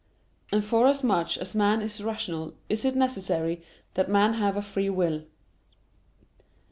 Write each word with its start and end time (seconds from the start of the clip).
And 0.51 0.65
forasmuch 0.65 1.37
as 1.37 1.53
man 1.53 1.79
is 1.79 2.01
rational 2.03 2.55
is 2.69 2.85
it 2.85 2.95
necessary 2.95 3.61
that 3.93 4.09
man 4.09 4.33
have 4.33 4.57
a 4.57 4.63
free 4.63 4.89
will. 4.89 5.25